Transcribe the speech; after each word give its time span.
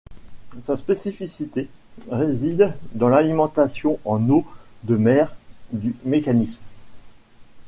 Sa 0.63 0.75
spécificité 0.77 1.69
réside 2.09 2.73
dans 2.95 3.07
l'alimentation 3.07 3.99
en 4.03 4.31
eau 4.31 4.47
de 4.81 4.95
mer 4.97 5.35
du 5.73 5.95
mécanisme. 6.05 6.57